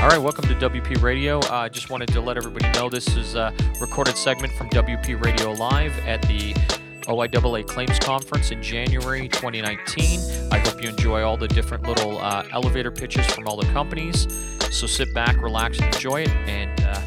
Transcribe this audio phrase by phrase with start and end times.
[0.00, 1.40] All right, welcome to WP Radio.
[1.40, 3.52] I uh, just wanted to let everybody know this is a
[3.82, 6.54] recorded segment from WP Radio Live at the
[7.02, 10.50] OIAA Claims Conference in January 2019.
[10.50, 14.26] I hope you enjoy all the different little uh, elevator pitches from all the companies.
[14.70, 16.98] So sit back, relax, and enjoy it, and uh,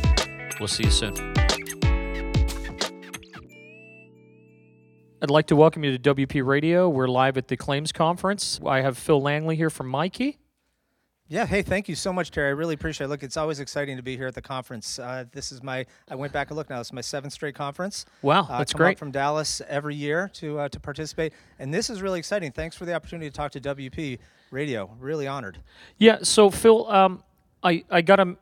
[0.59, 1.15] we'll see you soon.
[5.19, 6.87] I'd like to welcome you to WP Radio.
[6.87, 8.59] We're live at the Claims Conference.
[8.63, 10.37] I have Phil Langley here from MyKey.
[11.33, 12.49] Yeah, hey, thank you so much, Terry.
[12.49, 13.07] I really appreciate it.
[13.07, 14.99] Look, it's always exciting to be here at the conference.
[14.99, 18.05] Uh, this is my, I went back and looked now, it's my seventh straight conference.
[18.21, 18.99] Wow, uh, that's come great.
[18.99, 21.33] from Dallas every year to, uh, to participate.
[21.57, 22.51] And this is really exciting.
[22.51, 24.19] Thanks for the opportunity to talk to WP
[24.51, 24.95] Radio.
[24.99, 25.57] Really honored.
[25.97, 27.23] Yeah, so Phil, um,
[27.63, 28.37] I, I got a,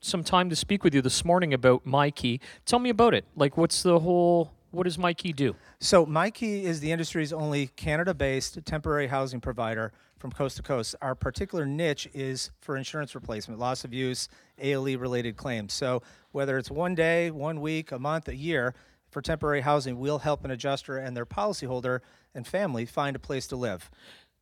[0.00, 2.40] some time to speak with you this morning about MyKey.
[2.66, 3.24] Tell me about it.
[3.36, 5.56] Like, what's the whole, what does MyKey do?
[5.80, 9.94] So, MyKey is the industry's only Canada based temporary housing provider
[10.24, 10.96] from coast to coast.
[11.02, 14.26] Our particular niche is for insurance replacement, loss of use,
[14.58, 15.74] ALE related claims.
[15.74, 16.00] So
[16.32, 18.74] whether it's one day, one week, a month, a year,
[19.10, 22.00] for temporary housing, we'll help an adjuster and their policyholder
[22.34, 23.90] and family find a place to live.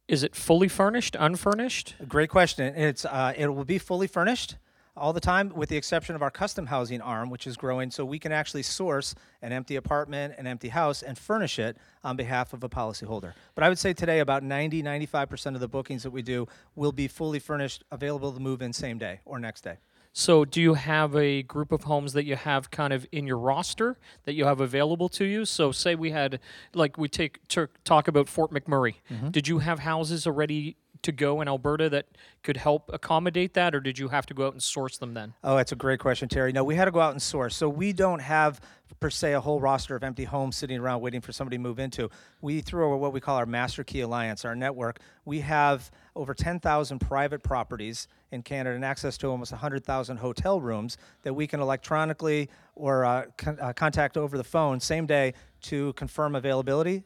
[0.07, 1.97] Is it fully furnished, unfurnished?
[2.07, 2.77] Great question.
[2.77, 4.59] It's uh, it will be fully furnished
[4.97, 7.91] all the time, with the exception of our custom housing arm, which is growing.
[7.91, 12.17] So we can actually source an empty apartment, an empty house, and furnish it on
[12.17, 13.33] behalf of a policyholder.
[13.55, 16.93] But I would say today about 90, 95% of the bookings that we do will
[16.93, 19.79] be fully furnished, available to move in same day or next day.
[20.15, 23.39] So, do you have a group of homes that you have kind of in your
[23.39, 25.47] roster that you have available to you?
[25.47, 26.39] So, say we had,
[26.75, 27.39] like, we take
[27.85, 28.97] talk about Fort McMurray.
[29.11, 29.31] Mm-hmm.
[29.31, 32.07] Did you have houses already to go in Alberta that
[32.43, 35.35] could help accommodate that, or did you have to go out and source them then?
[35.43, 36.53] Oh, that's a great question, Terry.
[36.53, 37.57] No, we had to go out and source.
[37.57, 38.61] So we don't have
[39.01, 41.79] per se a whole roster of empty homes sitting around waiting for somebody to move
[41.79, 42.09] into.
[42.41, 45.01] We through what we call our Master Key Alliance, our network.
[45.25, 50.99] We have over 10,000 private properties in Canada and access to almost 100,000 hotel rooms
[51.23, 55.93] that we can electronically or uh, con- uh, contact over the phone same day to
[55.95, 57.03] confirm availability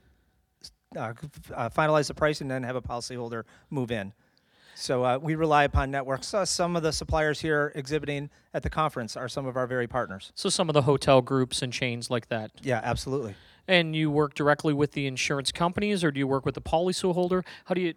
[0.96, 1.12] uh,
[1.54, 4.12] uh, finalize the price and then have a policyholder move in.
[4.74, 6.34] So uh, we rely upon networks.
[6.34, 9.86] Uh, some of the suppliers here exhibiting at the conference are some of our very
[9.86, 10.32] partners.
[10.34, 12.50] So some of the hotel groups and chains like that.
[12.62, 13.34] Yeah, absolutely.
[13.66, 17.42] And you work directly with the insurance companies, or do you work with the policyholder?
[17.64, 17.94] How do you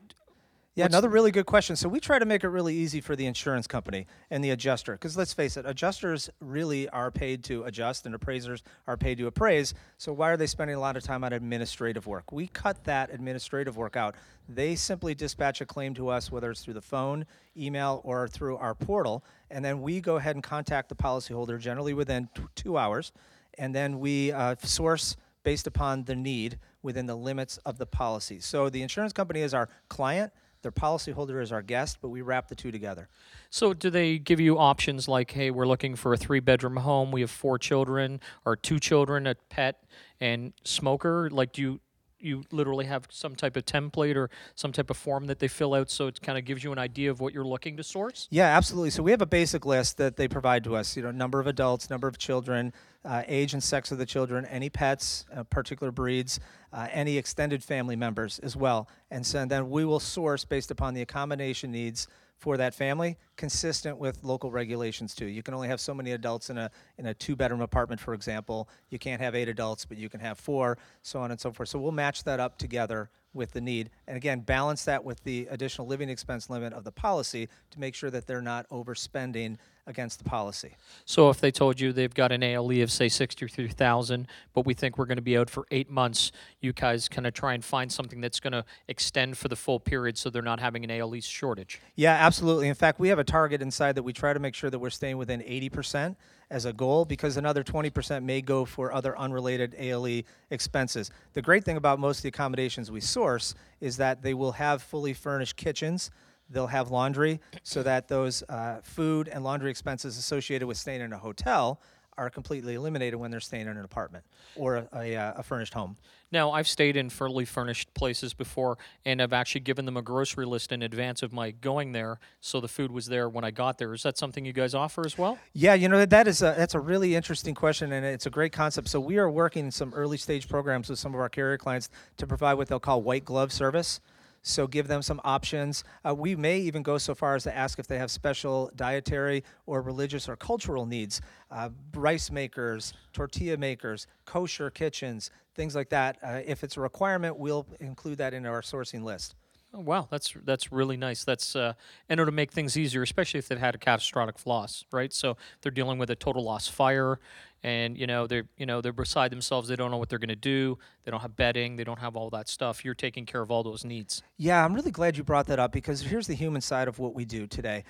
[0.76, 1.76] yeah, What's another really good question.
[1.76, 4.94] So we try to make it really easy for the insurance company and the adjuster,
[4.94, 9.28] because let's face it, adjusters really are paid to adjust, and appraisers are paid to
[9.28, 9.74] appraise.
[9.98, 12.32] So why are they spending a lot of time on administrative work?
[12.32, 14.16] We cut that administrative work out.
[14.48, 17.26] They simply dispatch a claim to us, whether it's through the phone,
[17.58, 21.94] email, or through our portal, and then we go ahead and contact the policyholder, generally
[21.94, 23.12] within t- two hours,
[23.58, 28.40] and then we uh, source based upon the need within the limits of the policy.
[28.40, 32.48] So the insurance company is our client their policyholder is our guest, but we wrap
[32.48, 33.10] the two together.
[33.50, 37.12] So, do they give you options like, hey, we're looking for a three bedroom home,
[37.12, 39.84] we have four children, or two children, a pet,
[40.20, 41.30] and smoker?
[41.32, 41.80] Like, do you
[42.20, 45.74] you literally have some type of template or some type of form that they fill
[45.74, 48.28] out so it kind of gives you an idea of what you're looking to source?
[48.30, 48.90] Yeah absolutely.
[48.90, 51.48] So we have a basic list that they provide to us you know number of
[51.48, 52.74] adults number of children
[53.06, 56.40] uh, age and sex of the children any pets uh, particular breeds
[56.74, 58.88] uh, any extended family members as well.
[59.12, 62.08] And so then we will source based upon the accommodation needs
[62.40, 65.26] for that family, consistent with local regulations too.
[65.26, 68.14] You can only have so many adults in a in a two bedroom apartment, for
[68.14, 68.70] example.
[68.90, 71.70] You can't have eight adults, but you can have four, so on and so forth.
[71.70, 75.48] So we'll match that up together with the need, and again, balance that with the
[75.52, 80.18] additional living expense limit of the policy to make sure that they're not overspending against
[80.18, 80.76] the policy.
[81.06, 84.74] So if they told you they've got an ALE of say sixty-three thousand, but we
[84.74, 87.64] think we're going to be out for eight months, you guys kind of try and
[87.64, 90.92] find something that's going to extend for the full period, so they're not having an
[90.92, 91.80] ALE shortage.
[91.96, 92.68] Yeah, absolutely.
[92.68, 94.90] In fact, we have a target inside that we try to make sure that we're
[94.90, 96.18] staying within eighty percent
[96.52, 101.12] as a goal because another 20% may go for other unrelated ALE expenses.
[101.34, 104.82] The great thing about most of the accommodations we source is that they will have
[104.82, 106.10] fully furnished kitchens
[106.50, 111.14] They'll have laundry so that those uh, food and laundry expenses associated with staying in
[111.14, 111.80] a hotel
[112.20, 114.26] are completely eliminated when they're staying in an apartment
[114.56, 115.96] or a, a, uh, a, furnished home.
[116.32, 120.46] Now, I've stayed in fully furnished places before, and I've actually given them a grocery
[120.46, 123.78] list in advance of my going there, so the food was there when I got
[123.78, 123.94] there.
[123.94, 125.40] Is that something you guys offer as well?
[125.54, 128.52] Yeah, you know that is a that's a really interesting question, and it's a great
[128.52, 128.90] concept.
[128.90, 131.90] So we are working in some early stage programs with some of our carrier clients
[132.18, 134.02] to provide what they'll call white glove service.
[134.42, 135.84] So give them some options.
[136.06, 139.44] Uh, we may even go so far as to ask if they have special dietary
[139.66, 141.22] or religious or cultural needs.
[141.52, 146.18] Uh, rice makers, tortilla makers, kosher kitchens, things like that.
[146.24, 149.36] Uh, if it's a requirement, we'll include that in our sourcing list.
[149.72, 151.24] Oh, wow, that's that's really nice.
[151.24, 151.74] That's uh,
[152.10, 155.14] and it'll make things easier, especially if they've had a catastrophic loss, right?
[155.14, 157.20] So they're dealing with a total loss fire,
[157.62, 159.70] and you know they're you know they're beside themselves.
[159.70, 160.80] They don't know what they're going to do.
[161.04, 161.76] They don't have bedding.
[161.76, 162.84] They don't have all that stuff.
[162.84, 164.24] You're taking care of all those needs.
[164.38, 167.14] Yeah, I'm really glad you brought that up because here's the human side of what
[167.14, 167.84] we do today.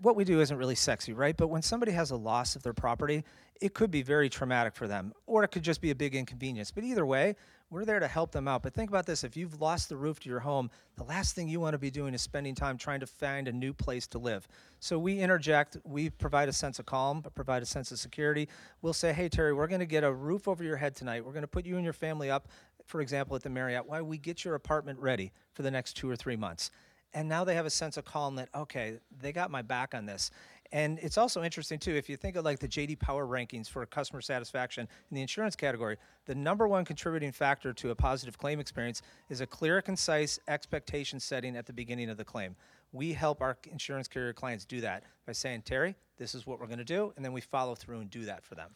[0.00, 1.36] What we do isn't really sexy, right?
[1.36, 3.24] But when somebody has a loss of their property,
[3.60, 6.70] it could be very traumatic for them, or it could just be a big inconvenience.
[6.70, 7.36] But either way,
[7.70, 8.62] we're there to help them out.
[8.62, 11.48] But think about this if you've lost the roof to your home, the last thing
[11.48, 14.18] you want to be doing is spending time trying to find a new place to
[14.18, 14.46] live.
[14.80, 18.48] So we interject, we provide a sense of calm, but provide a sense of security.
[18.82, 21.24] We'll say, hey, Terry, we're going to get a roof over your head tonight.
[21.24, 22.48] We're going to put you and your family up,
[22.84, 26.10] for example, at the Marriott, while we get your apartment ready for the next two
[26.10, 26.70] or three months.
[27.14, 30.06] And now they have a sense of calm that, okay, they got my back on
[30.06, 30.30] this.
[30.72, 33.84] And it's also interesting too if you think of like the JD Power rankings for
[33.84, 38.58] customer satisfaction in the insurance category, the number one contributing factor to a positive claim
[38.58, 42.56] experience is a clear, concise expectation setting at the beginning of the claim.
[42.92, 46.66] We help our insurance carrier clients do that by saying, "Terry, this is what we're
[46.66, 48.70] going to do," and then we follow through and do that for them.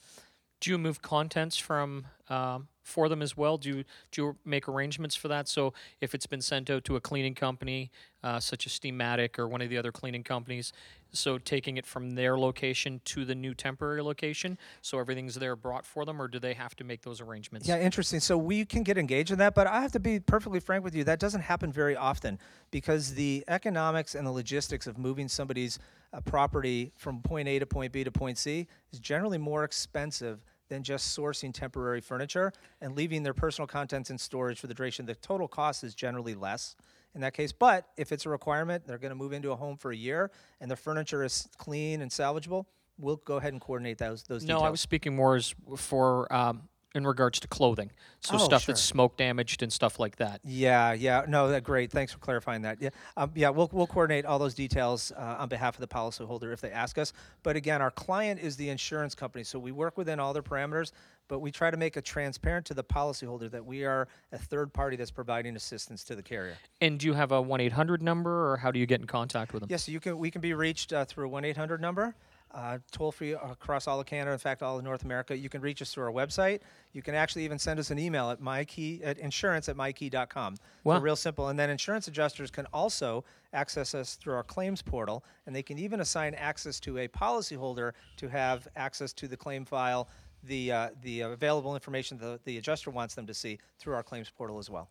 [0.61, 3.58] Do you move contents from um, for them as well?
[3.58, 5.49] Do you do you make arrangements for that?
[5.49, 7.91] So if it's been sent out to a cleaning company,
[8.23, 10.73] uh, such as Steamatic or one of the other cleaning companies,
[11.17, 15.87] so taking it from their location to the new temporary location, so everything's there brought
[15.87, 17.69] for them, or do they have to make those arrangements?
[17.69, 18.21] Yeah, interesting.
[18.21, 20.95] So we can get engaged in that, but I have to be perfectly frank with
[20.95, 21.05] you.
[21.05, 22.39] That doesn't happen very often
[22.71, 25.79] because the economics and the logistics of moving somebody's
[26.13, 30.45] uh, property from point A to point B to point C is generally more expensive
[30.69, 35.07] than just sourcing temporary furniture and leaving their personal contents in storage for the duration.
[35.07, 36.75] The total cost is generally less
[37.17, 37.51] in that case.
[37.51, 40.31] But if it's a requirement, they're going to move into a home for a year
[40.61, 42.67] and the furniture is clean and salvageable,
[42.99, 44.63] we'll go ahead and coordinate those those No, details.
[44.63, 47.91] I was speaking more as for um, in regards to clothing,
[48.21, 48.73] so Oh, stuff sure.
[48.73, 50.41] that's smoke damaged and stuff like that.
[50.45, 51.91] Yeah, yeah, no, that great.
[51.91, 52.81] Thanks for clarifying that.
[52.81, 56.53] Yeah, um, yeah, we'll we'll coordinate all those details uh, on behalf of the policyholder
[56.55, 57.13] if they ask us.
[57.43, 60.93] But again, our client is the insurance company, so we work within all their parameters.
[61.28, 64.73] But we try to make it transparent to the policyholder that we are a third
[64.73, 66.56] party that's providing assistance to the carrier.
[66.81, 69.06] And do you have a one eight hundred number, or how do you get in
[69.06, 69.69] contact with them?
[69.70, 70.19] Yes, you can.
[70.19, 72.14] We can be reached uh, through a one eight hundred number,
[72.55, 74.32] uh, toll free across all of Canada.
[74.32, 75.37] In fact, all of North America.
[75.37, 76.61] You can reach us through our website.
[76.93, 80.56] You can actually even send us an email at mykey at insurance at mykey.com.
[80.84, 80.96] Wow.
[80.96, 81.49] So real simple.
[81.49, 85.79] And then insurance adjusters can also access us through our claims portal, and they can
[85.79, 90.08] even assign access to a policyholder to have access to the claim file,
[90.46, 94.31] the uh, the available information that the adjuster wants them to see through our claims
[94.31, 94.88] portal as well.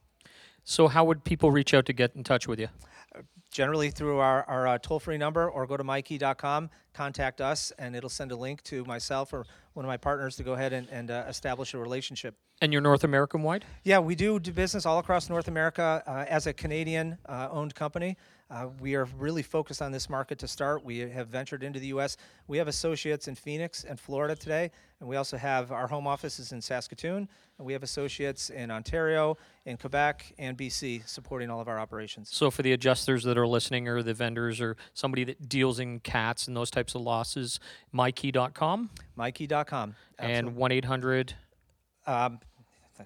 [0.64, 2.70] So how would people reach out to get in touch with you?
[3.52, 8.10] generally through our, our uh, toll-free number or go to mykey.com contact us and it'll
[8.10, 11.10] send a link to myself or one of my partners to go ahead and, and
[11.12, 13.64] uh, establish a relationship And you're North American wide?
[13.84, 17.76] yeah we do do business all across north america uh, as a canadian uh, owned
[17.76, 18.18] company
[18.50, 20.84] uh, we are really focused on this market to start.
[20.84, 24.70] We have ventured into the us we have associates in phoenix and florida today
[25.00, 27.28] and we also have our home offices in saskatoon
[27.58, 32.30] and we have associates in ontario in quebec and bc supporting all of our operations.
[32.32, 36.00] So for the adjusters that are listening, or the vendors, or somebody that deals in
[36.00, 37.60] cats and those types of losses,
[37.94, 41.34] mykey.com mykey.com and one eight hundred.
[42.08, 42.40] Um,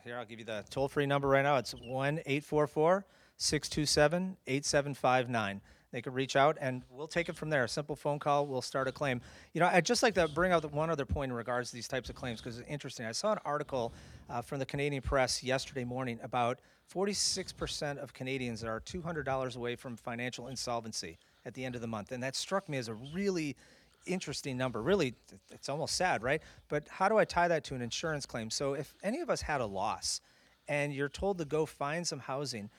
[0.03, 1.57] here, I'll give you the toll free number right now.
[1.57, 3.05] It's 1 844
[3.39, 5.61] 627 8759.
[5.91, 7.63] They can reach out and we'll take it from there.
[7.63, 9.21] A simple phone call, we'll start a claim.
[9.53, 11.87] You know, I'd just like to bring out one other point in regards to these
[11.87, 13.05] types of claims because it's interesting.
[13.05, 13.91] I saw an article
[14.29, 16.59] uh, from the Canadian press yesterday morning about
[16.93, 22.11] 46% of Canadians are $200 away from financial insolvency at the end of the month.
[22.11, 23.55] And that struck me as a really
[24.05, 24.81] interesting number.
[24.81, 25.15] Really,
[25.49, 26.41] it's almost sad, right?
[26.67, 28.49] But how do I tie that to an insurance claim?
[28.49, 30.21] So if any of us had a loss
[30.67, 32.69] and you're told to go find some housing,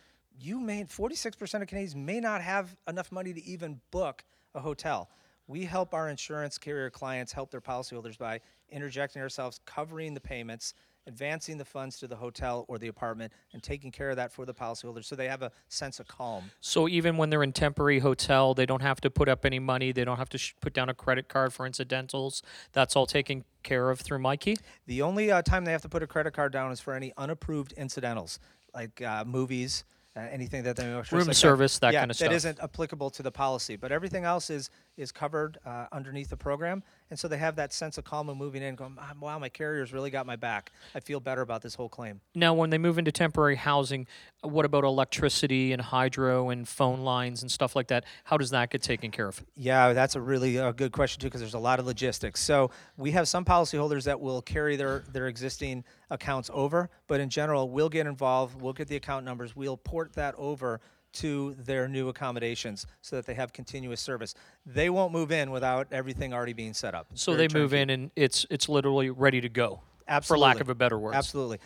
[0.43, 5.11] you may 46% of Canadians may not have enough money to even book a hotel.
[5.47, 10.75] We help our insurance carrier clients help their policyholders by interjecting ourselves, covering the payments,
[11.07, 14.47] advancing the funds to the hotel or the apartment, and taking care of that for
[14.47, 16.45] the policyholders so they have a sense of calm.
[16.61, 19.91] So even when they're in temporary hotel, they don't have to put up any money.
[19.93, 22.43] They don't have to sh- put down a credit card for incidentals.
[22.73, 24.59] That's all taken care of through MyKey.
[24.87, 27.13] The only uh, time they have to put a credit card down is for any
[27.17, 28.39] unapproved incidentals,
[28.73, 29.85] like uh, movies,
[30.31, 32.29] anything that they Room service, that yeah, kinda That stuff.
[32.29, 36.37] that isn't applicable to the policy, but everything else is is covered uh, underneath the
[36.37, 39.39] program, and so they have that sense of calm of moving in, going, "Ah, "Wow,
[39.39, 40.73] my carrier's really got my back.
[40.95, 44.07] I feel better about this whole claim." Now, when they move into temporary housing,
[44.43, 48.05] what about electricity and hydro and phone lines and stuff like that?
[48.25, 49.43] How does that get taken care of?
[49.57, 52.41] Yeah, that's a really uh, good question too, because there's a lot of logistics.
[52.41, 57.31] So we have some policyholders that will carry their their existing accounts over, but in
[57.31, 58.61] general, we'll get involved.
[58.61, 59.55] We'll get the account numbers.
[59.55, 60.81] We'll port that over
[61.15, 64.35] to their new accommodations so that they have continuous service.
[64.67, 67.09] They won't move in without everything already being set up.
[67.15, 69.81] So they move in and it's it's literally ready to go.
[70.09, 70.43] Absolutely.
[70.43, 71.15] For lack of a better word.
[71.15, 71.61] Absolutely.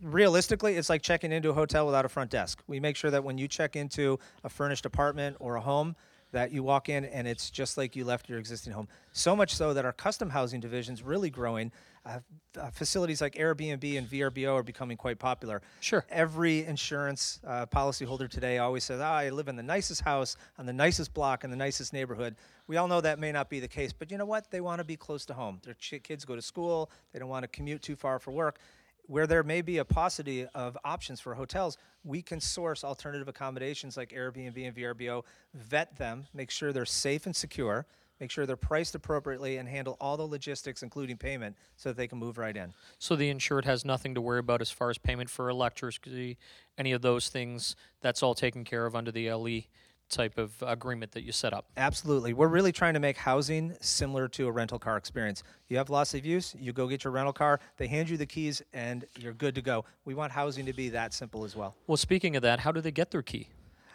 [0.00, 2.62] Realistically, it's like checking into a hotel without a front desk.
[2.68, 5.96] We make sure that when you check into a furnished apartment or a home,
[6.32, 8.88] that you walk in and it's just like you left your existing home.
[9.12, 11.72] So much so that our custom housing division is really growing.
[12.08, 12.20] Uh,
[12.58, 15.60] uh, facilities like Airbnb and VRBO are becoming quite popular.
[15.80, 16.06] Sure.
[16.08, 20.64] Every insurance uh, policyholder today always says, "Ah, I live in the nicest house on
[20.64, 22.36] the nicest block in the nicest neighborhood."
[22.66, 24.50] We all know that may not be the case, but you know what?
[24.50, 25.60] They want to be close to home.
[25.62, 26.90] Their ch- kids go to school.
[27.12, 28.58] They don't want to commute too far for work.
[29.02, 33.96] Where there may be a paucity of options for hotels, we can source alternative accommodations
[33.96, 35.24] like Airbnb and VRBO,
[35.54, 37.86] vet them, make sure they're safe and secure,
[38.20, 42.08] make sure they're priced appropriately, and handle all the logistics, including payment, so that they
[42.08, 42.72] can move right in.
[42.98, 46.38] So the insured has nothing to worry about as far as payment for electricity,
[46.76, 47.76] any of those things.
[48.00, 49.62] That's all taken care of under the LE
[50.08, 51.66] type of agreement that you set up.
[51.76, 52.32] Absolutely.
[52.32, 55.42] We're really trying to make housing similar to a rental car experience.
[55.68, 58.26] You have loss of use, you go get your rental car, they hand you the
[58.26, 59.84] keys, and you're good to go.
[60.04, 61.74] We want housing to be that simple as well.
[61.86, 63.48] Well, speaking of that, how do they get their key?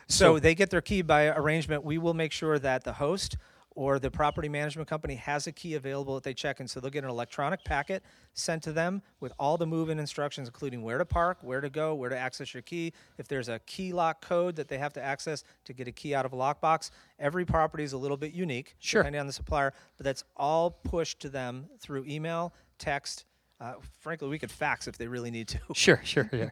[0.07, 1.85] So, they get their key by arrangement.
[1.85, 3.37] We will make sure that the host
[3.75, 6.67] or the property management company has a key available that they check in.
[6.67, 8.03] So they'll get an electronic packet
[8.33, 11.95] sent to them with all the move-in instructions, including where to park, where to go,
[11.95, 12.93] where to access your key.
[13.17, 16.13] If there's a key lock code that they have to access to get a key
[16.15, 19.01] out of a lockbox, every property is a little bit unique, Sure.
[19.01, 19.73] depending on the supplier.
[19.97, 23.25] But that's all pushed to them through email, text.
[23.59, 25.59] Uh, frankly, we could fax if they really need to.
[25.73, 26.49] Sure, sure, yeah.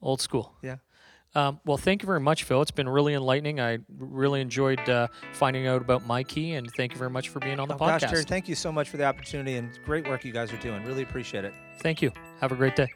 [0.00, 0.54] Old school.
[0.62, 0.76] yeah.
[1.34, 2.60] Um, well, thank you very much, Phil.
[2.60, 3.58] It's been really enlightening.
[3.60, 7.58] I really enjoyed uh, finding out about MyKey, and thank you very much for being
[7.58, 8.12] on the Oh, podcast.
[8.12, 10.84] gosh, thank you so much for the opportunity and great work you guys are doing.
[10.84, 11.54] Really appreciate it.
[11.80, 12.12] Thank you.
[12.40, 12.88] Have a great day.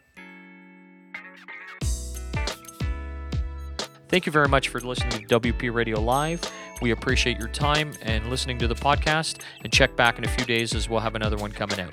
[4.08, 6.40] Thank you very much for listening to WP Radio Live.
[6.80, 9.40] We appreciate your time and listening to the podcast.
[9.64, 11.92] And check back in a few days as we'll have another one coming out.